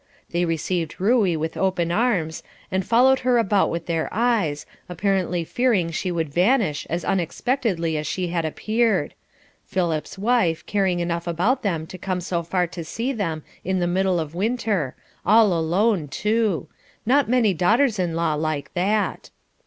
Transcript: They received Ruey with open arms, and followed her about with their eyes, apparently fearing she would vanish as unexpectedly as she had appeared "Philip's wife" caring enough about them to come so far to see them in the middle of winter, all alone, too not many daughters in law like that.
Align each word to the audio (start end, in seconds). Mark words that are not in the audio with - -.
They 0.31 0.45
received 0.45 0.99
Ruey 0.99 1.37
with 1.37 1.55
open 1.55 1.91
arms, 1.91 2.41
and 2.71 2.83
followed 2.83 3.19
her 3.19 3.37
about 3.37 3.69
with 3.69 3.85
their 3.85 4.09
eyes, 4.11 4.65
apparently 4.89 5.43
fearing 5.43 5.91
she 5.91 6.11
would 6.11 6.33
vanish 6.33 6.87
as 6.89 7.05
unexpectedly 7.05 7.97
as 7.97 8.07
she 8.07 8.29
had 8.29 8.43
appeared 8.43 9.13
"Philip's 9.67 10.17
wife" 10.17 10.65
caring 10.65 11.01
enough 11.01 11.27
about 11.27 11.61
them 11.61 11.85
to 11.85 11.99
come 11.99 12.19
so 12.19 12.41
far 12.41 12.65
to 12.65 12.83
see 12.83 13.13
them 13.13 13.43
in 13.63 13.77
the 13.77 13.85
middle 13.85 14.19
of 14.19 14.33
winter, 14.33 14.95
all 15.23 15.53
alone, 15.53 16.07
too 16.07 16.67
not 17.05 17.29
many 17.29 17.53
daughters 17.53 17.99
in 17.99 18.15
law 18.15 18.33
like 18.33 18.73
that. 18.73 19.29